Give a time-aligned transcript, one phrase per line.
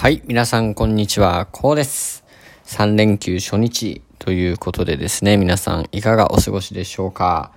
[0.00, 2.24] はい、皆さんこんにちは、こうです。
[2.64, 7.52] 3連休初日ということでですね、皆さんいかがお過ごしでしょうか？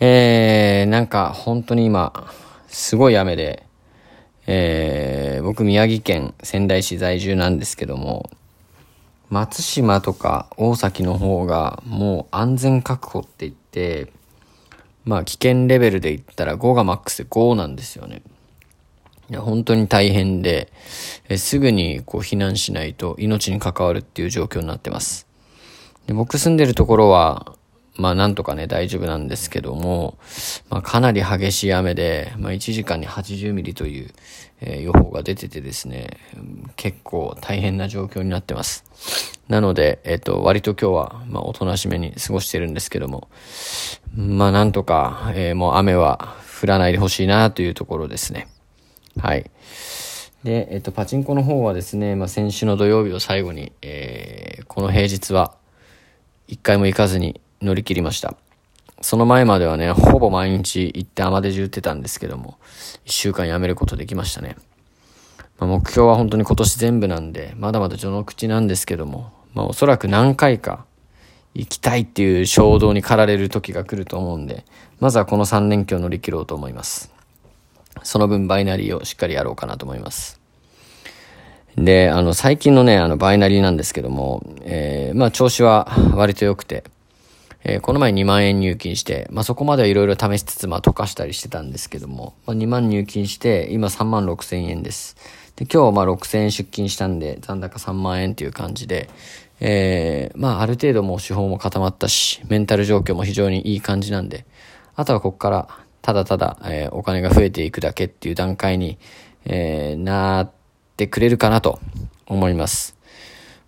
[0.00, 2.32] えー、なんか本当に今、
[2.68, 3.66] すごい雨で、
[4.46, 8.30] えー、僕宮城県仙台市在住なんですけども、
[9.28, 14.10] 松島とか大崎の方がもう安全確保って言って、
[15.04, 18.22] まあ危険レベルで言ったら5がマックスで5なんですよね。
[19.38, 20.72] 本当に大変で、
[21.28, 25.26] えすぐにこう避難しないと命に関わるっていう状況になってます。
[26.06, 27.54] で僕住んでるところは、
[27.96, 30.18] まあなんとかね大丈夫なんですけども、
[30.70, 34.10] まあかなり激しい雨で、まあ1時間に80ミリという、
[34.60, 36.18] えー予報が出ててですね、
[36.76, 38.84] 結構大変な状況になってます。
[39.48, 43.28] なので、えっ、と、割と今日は、まあおとなしめに過ごしてるんですけども、
[44.16, 48.48] まあなんとか、えーもう雨は降らないでほしいなというところですね。
[49.18, 49.50] はい。
[50.44, 55.54] で、えっと、パチンコの方はですね、まあ、先週の土曜日を最後に、えーこの平日は、
[56.48, 58.36] 一回も行かずに乗り切りました。
[59.02, 62.56] その前まではね、ほぼ毎日行って雨で中ってたんですけども、
[63.04, 64.56] 一週間やめることできましたね。
[65.58, 70.86] まあ、目標は本当に今年全部なんで、まだまだ序の口なんですけども、まあ、おそらく何回か
[71.54, 74.64] 行きたいっていう衝動に駆られる時が来ると思うんで、
[75.00, 77.11] まずはこの3連休を乗り切ろうと思います。
[78.02, 80.40] その分バイナリーをしっかりやろうかなと思います。
[81.76, 86.84] で、あの、最近のね、あの、バイナリーなんですけども、えー、まあ、調子は割と良くて、
[87.64, 95.16] えーこの前2万円入金して、まあ、そこまではいろいろ試しつつ、まあ、溶かしたりしてたんですけども、まあ、2万入金して、今3万6千円です。
[95.56, 99.08] で、今日、まあ、6千円出金したんで、残高3万円っていう感じで、
[99.60, 104.44] えー、まあ、ある程度もう手法も固まったし、メンタル状況も非常にいい感じなんで、
[104.96, 105.68] あとはここから、
[106.02, 108.98] ただただ、えーお金が増えていくだけっていう段階に、
[109.44, 110.50] えーなっ
[110.96, 111.80] てくれるかなと
[112.26, 112.96] 思います。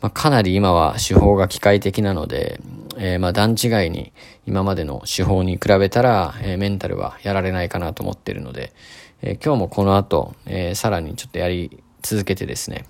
[0.00, 2.60] まあ、かなり今は手法が機械的なので、
[2.96, 4.12] えーまあ段違いに
[4.46, 8.72] 今までの手法に比べたら、えーメンタルはやられないかなと思ってるので、
[9.20, 12.86] えー今日もこの後、えーさらにちょっとやり続けてですね、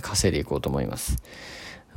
[0.00, 1.22] 稼いでいこうと思います。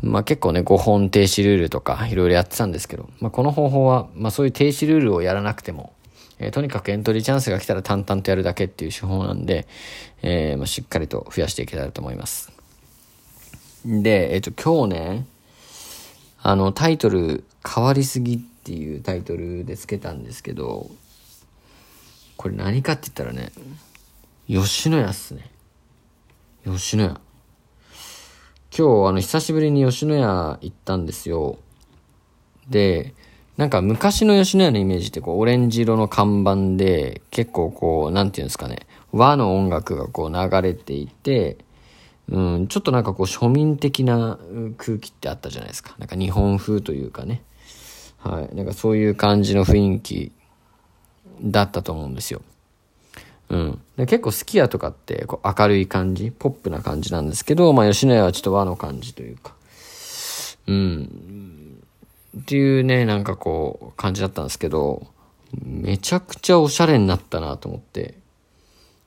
[0.02, 5.94] まあ結構ね、5本停止ルールとかいろいろやってたんですけど、まあこの方法は、まあそういう停止ルールをやらなくても、
[6.42, 9.68] えーとにかくエントリーチャンスが来たら淡々とやるだけっていう手法なんで、
[10.22, 12.52] えーまあしっかりと増やしていけたらと思います。
[13.86, 15.26] で、えっ、と、今日ね、
[16.44, 20.90] あの、タイトル、変わりすぎっていうタイトルでつけたんですけど、
[22.38, 23.52] これ何かって言ったらね、
[24.48, 25.52] 吉野家っすね。
[26.66, 27.22] 吉野家。
[28.76, 31.58] 今日、あの、久しぶりに吉野家行ったんですよ。
[32.70, 33.14] で、
[33.58, 41.58] なんか昔の吉野家のイメージってこう、オレンジ色の看板で、結構こう、なんていうんですかね、和の音楽がこう流れていて、
[42.30, 44.40] うん、ちょっとなんかこう庶民的な
[44.78, 45.96] 空気ってあったじゃないですか。
[46.00, 47.44] なんか日本風というかね。
[48.20, 48.56] はい。
[48.56, 50.32] なんかそういう感じの雰囲気
[51.42, 52.42] だったと思うんですよ。
[53.50, 53.82] うん。
[53.98, 59.54] で結構すき家とかってこう明るい感じ、ポップな感じなんですけど、まあ吉野家はちょっと和の感じというか。
[60.68, 61.81] うん。
[62.38, 65.08] っていうね、なんかこう感じだったんですけど、
[65.64, 68.16] めちゃくちゃおしゃれになったなと思って。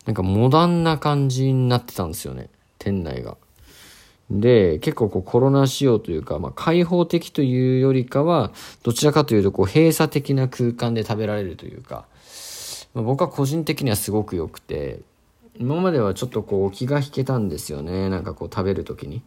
[0.05, 2.51] なんかモダンな感じになってたんですよね。
[2.79, 3.39] 店内が。
[4.31, 8.53] で、結構こうコロナ仕様というか、まあ開放的というよりかは、
[8.83, 12.07] どちらかというとこう閉鎖的な空間で食べられるというか、
[12.93, 15.01] まあ、僕は個人的にはすごく良くて、
[15.59, 18.11] 今まではちょっとこう気が引けたんですよね。
[18.11, 19.23] なんかこう食べるときに。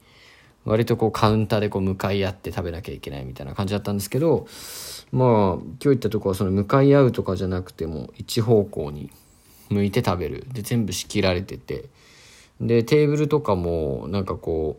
[0.67, 4.47] 割とこうカウンターでこう向かい合って食べなきゃいけないみたいな感じだったんですけど、
[5.11, 9.09] まあ今日行ったとこはその向かい合うとかじゃなくても一方向に
[9.69, 10.45] 向いて食べる。
[10.51, 11.85] で、全部仕切られてて。
[12.59, 14.77] で、テーブルとかもなんかこ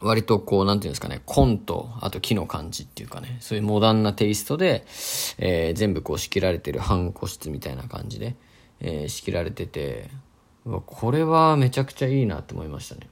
[0.00, 4.84] う、割とこう、なんていうんですかね、紺と、あと木の感じっていうかね、そういうモダンなテイストで、
[5.38, 8.36] えー全部こう仕切られてる半個室みたいな感じで、
[8.80, 10.10] えー仕切られてて、
[10.64, 13.08] これはめちゃくちゃいいなって思いましたね。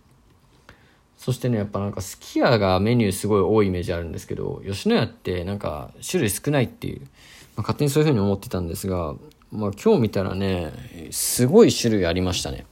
[1.21, 7.07] そしてね、やっぱなんかすき家がメニューすごい多いイメージあるんですけど、吉野家ってなんか種類少ないっていう、ま
[7.57, 9.15] あ、勝手にそういう風に思ってたんですが、
[9.53, 10.73] まあ今日見たらね、
[11.11, 12.65] すごい種類ありましたね。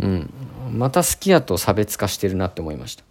[0.00, 0.34] うん。
[0.72, 3.04] またすき家と差別化してるなって思いました。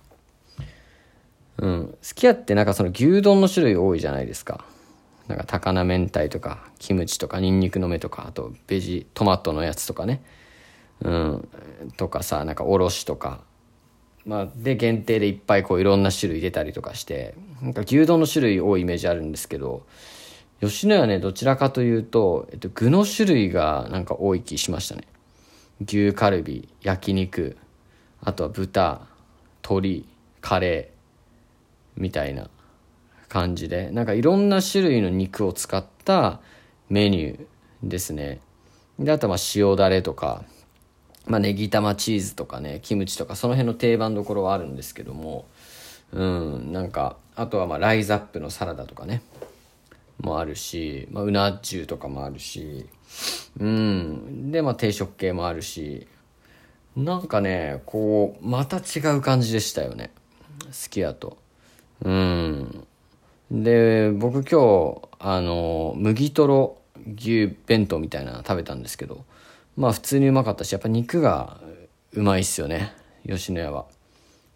[1.59, 1.97] うん。
[2.01, 4.65] すき家ってなんかその牛丼の種類多いじゃないですか。
[5.29, 10.21] なんか高菜明太とか、キムチとか、ニンニクの芽とか、あとベジ、トマトのやつとかね。
[10.99, 11.47] うん。
[11.95, 13.49] とかさ、なんかおろしとか。
[14.25, 19.85] まあ、で、限定でいっぱいこういろんな種類出たりとかして、なんか牛丼の種類多いイメージあるんですけど、
[20.61, 25.07] 吉野家ね、どちらかというと、えっと、具の種類がなんか多い気しましたね。
[25.83, 27.57] 牛カルビ、焼肉、
[28.21, 29.07] あとは豚、
[29.63, 30.05] 鶏、
[30.39, 31.01] カレー、
[31.97, 32.49] みたいな
[33.27, 36.41] 感じで、なんかいろんな種類の肉を使った
[36.89, 37.45] メニュー
[37.83, 38.41] ですね。
[38.99, 40.43] で、あとはまあ塩だれとか、
[41.27, 45.45] まあネギ玉チーズとかね、キムチとかその辺の定番どころはあるんですけども、
[46.11, 49.21] うん、なんか、あとはまあライズアップのサラダとかね、
[50.21, 52.85] もあるし、まあ、うな重とかもあるし、
[53.59, 54.51] うん。
[54.51, 56.07] で、まあ、定食系もあるし、
[56.95, 60.11] なんかね、こう、また違う感じでしたよね。
[60.71, 61.37] すき家と。
[62.03, 62.87] うん。
[63.49, 66.77] で、僕今日、あの、麦とろ
[67.17, 69.25] 牛弁当みたいなの食べたんですけど、
[69.81, 71.59] まあ普通にうまかったし、やっぱ肉が
[72.13, 72.93] うまいっすよね。
[73.27, 73.87] 吉野家は。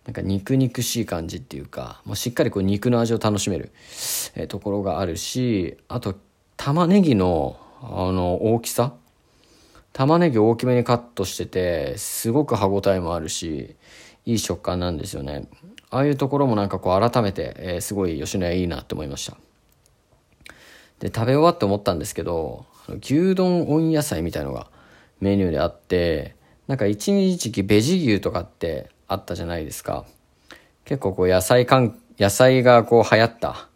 [0.05, 3.71] なんか肉肉しい感じっていうか、もうしっかりこう肉の味を楽しめる、
[4.35, 6.13] えー、ところがあるし、あと
[6.57, 8.93] 玉ねぎのあの大きさ？
[9.93, 13.75] 玉ねぎ大きめにカットしてて、すごく歯ごたえもあるし、
[14.27, 15.47] いい食感なんですよね。
[15.89, 19.37] ああいうところもなんかこう改めて、えー、すごい吉野家いいなって思いました。
[20.99, 22.65] で、食べ終わって思ったんですけど、
[23.01, 24.67] 牛丼温野菜みたいのが
[25.19, 26.35] メニューであって、
[26.67, 30.05] なんか一時期ベジ牛とかってあったじゃないですか。
[30.83, 33.69] 結構こう野菜かん、野菜がこう流行った、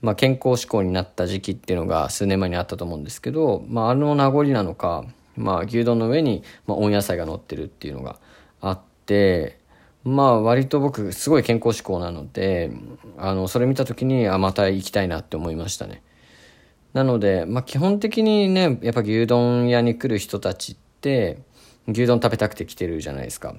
[0.00, 5.04] まあ健康志向になった時期っていうのが数年前にあったと思うんですけど、まああの名残なのか、
[5.36, 8.18] まあ牛丼の上に、まあ、温野菜が乗ってるっていうのが
[8.60, 9.58] あって、
[10.04, 12.70] まあ割と僕すごい健康志向なので、
[13.18, 16.02] あの、それ見た時に、あ、また行きたいなって思いましたね。
[16.92, 21.38] なので、まあ基本的にね、やっぱ牛丼屋に来る人たちって、
[21.88, 23.54] 牛丼食べたくて来てるじゃないですか。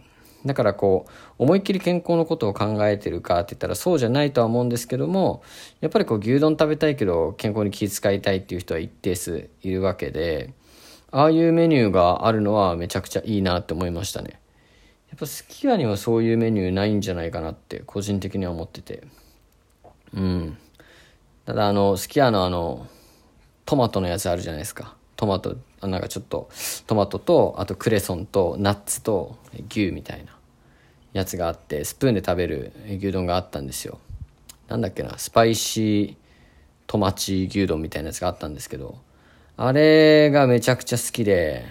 [0.46, 5.42] だからこう、思いっきり健康のことを考えてるかって言ったらそうじゃないとは思うんですけども、
[5.80, 10.54] やっぱりこう牛丼食べたいけど健康に気遣いたいっていう人は一定数いるわけで、
[11.12, 14.42] ああいうメニューがあるのはめちゃくちゃいいなって思いましたね。
[15.10, 19.04] やっぱすき家にはそういうメニューないんじゃないかなって個人的には思ってて。
[20.14, 20.58] うん。
[21.46, 22.88] ただあの、すき家のあの、
[23.74, 24.94] トマトのやつあるじゃないですか。
[25.16, 26.48] トマト、なんかちょっと、
[26.86, 29.36] トマトと、あとクレソンと、ナッツと、
[29.68, 30.38] 牛みたいな
[31.14, 33.98] やつがあって、スプーンで食べる牛丼があったんですよ。
[34.68, 36.16] なんだっけな、スパイシー
[36.86, 39.00] トマチ牛丼みたいなやつがあったんですけど、
[39.58, 41.66] あれがめちゃくちゃ好きで、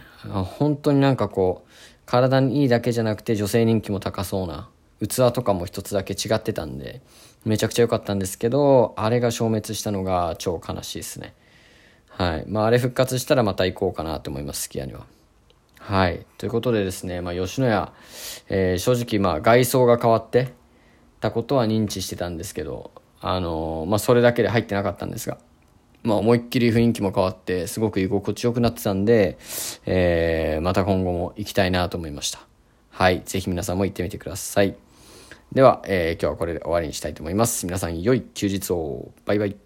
[0.58, 1.70] 本当になんかこう、
[2.04, 4.68] 体にいいだけじゃなくて女性人気も高そうな、
[5.00, 7.00] 器とかも一つだけ違ってたんで、
[7.44, 11.34] めちゃくちゃ良かったんですけど、あれが消滅したのが超悲しいですね。
[12.16, 12.44] はい。
[12.46, 15.06] まあ、あれ復活したらまた行こうかなと思います、すき家には。
[15.78, 16.24] はい。
[16.38, 17.92] ということでですね、まあ、吉野家、
[18.48, 20.52] えー、正直、まあ、外装が変わって
[21.20, 25.38] たことは認知してたんですけど、あのー、まあ、それだけで入ってなかったんですが、
[26.02, 29.38] まあ、思いっきり雰囲気も変わって、すごく居心地よくなってたんで、
[29.86, 32.40] えー、また今後も行きたいなと思いました。
[32.90, 33.22] はい。
[33.24, 34.76] ぜひ皆さんも行ってみてください。
[35.52, 37.66] では、えー、今日はこれで終わりにしたいと思います。
[37.66, 39.12] 皆さん、良い休日を。
[39.24, 39.61] バイバイ。